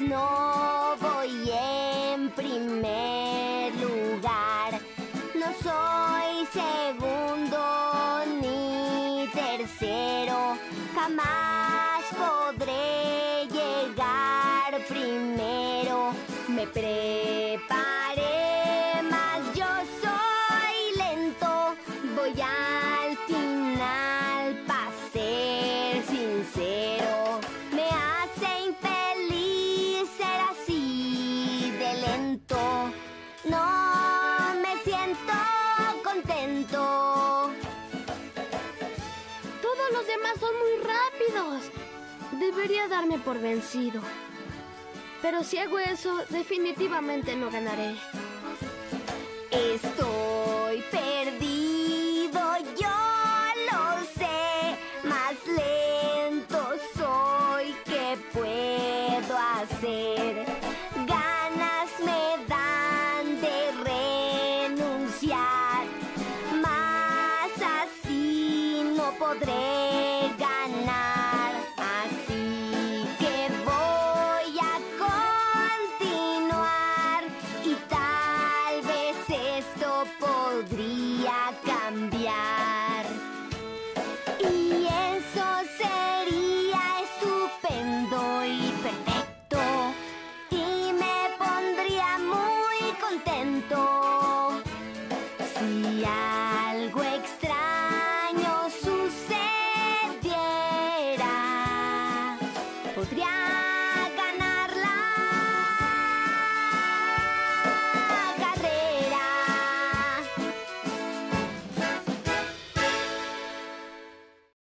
no 0.00 0.96
voy 1.00 1.50
en 1.50 2.30
primer 2.30 3.74
lugar. 3.76 4.80
No 5.34 5.46
soy 5.62 6.46
segundo 6.52 7.60
ni 8.40 9.28
tercero. 9.32 10.56
Jamás 10.94 12.04
podré 12.16 13.46
llegar 13.48 14.84
primero. 14.88 16.12
Me 16.48 16.66
preparé, 16.66 17.93
contento. 36.02 37.50
Todos 39.62 39.92
los 39.92 40.06
demás 40.06 40.32
son 40.38 40.50
muy 40.58 40.76
rápidos. 40.92 41.70
Debería 42.32 42.88
darme 42.88 43.18
por 43.18 43.40
vencido. 43.40 44.00
Pero 45.22 45.42
si 45.42 45.58
hago 45.58 45.78
eso, 45.78 46.22
definitivamente 46.28 47.34
no 47.34 47.50
ganaré. 47.50 47.96
Estoy 49.50 50.82
perdido, 50.90 52.40
yo 52.78 52.90
lo 53.70 54.04
sé. 54.18 54.76
Más 55.04 55.34
lento 55.46 56.60
soy 56.94 57.74
que 57.84 58.18
puedo 58.32 59.38
hacer. 59.38 60.33
podré 69.34 70.30
ganar. 70.38 71.52
Así 71.76 73.06
que 73.18 73.36
voy 73.64 74.58
a 74.60 74.74
continuar 76.00 77.22
y 77.64 77.74
tal 77.88 78.82
vez 78.82 79.16
esto 79.58 79.90
podría 80.20 81.38
cambiar. 81.64 83.02
Y 84.40 84.86
eso 85.16 85.46
sería 85.78 86.82
estupendo 87.04 88.20
y 88.44 88.72
perfecto 88.82 89.60
y 90.50 90.92
me 90.92 91.16
pondría 91.38 92.18
muy 92.18 92.92
contento. 93.00 94.03